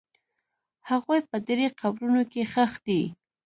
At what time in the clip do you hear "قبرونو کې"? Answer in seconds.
1.81-2.41